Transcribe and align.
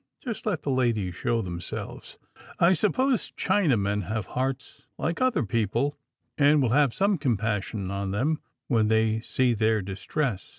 Just 0.19 0.47
let 0.47 0.63
the 0.63 0.71
ladies 0.71 1.13
show 1.13 1.43
themselves. 1.43 2.17
I 2.59 2.73
suppose 2.73 3.31
Chinamen 3.37 4.05
have 4.07 4.25
hearts 4.25 4.81
like 4.97 5.21
other 5.21 5.43
people, 5.43 5.95
and 6.39 6.59
will 6.59 6.69
have 6.71 6.91
some 6.91 7.19
compassion 7.19 7.91
on 7.91 8.09
them, 8.09 8.41
when 8.67 8.87
they 8.87 9.19
see 9.21 9.53
their 9.53 9.79
distress." 9.83 10.49